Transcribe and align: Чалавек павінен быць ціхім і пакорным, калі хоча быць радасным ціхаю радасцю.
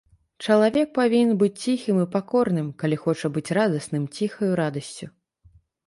Чалавек 0.45 0.87
павінен 0.99 1.35
быць 1.43 1.59
ціхім 1.65 2.01
і 2.05 2.07
пакорным, 2.17 2.73
калі 2.83 2.95
хоча 3.05 3.33
быць 3.39 3.47
радасным 3.61 4.03
ціхаю 4.17 4.53
радасцю. 4.65 5.05